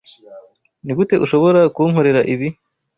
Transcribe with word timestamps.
Nigute 0.85 1.15
ushobora 1.25 1.59
kunkorera 1.75 2.21
ibi? 2.33 2.47